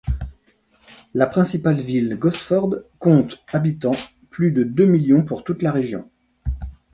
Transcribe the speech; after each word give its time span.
La 1.13 1.27
principale 1.27 1.79
ville, 1.79 2.17
Gosford, 2.17 2.85
compte 2.97 3.43
habitants, 3.53 3.91
plus 4.31 4.49
de 4.51 4.63
deux 4.63 4.87
millions 4.87 5.23
pour 5.23 5.43
toute 5.43 5.61
la 5.61 5.71
région. 5.71 6.09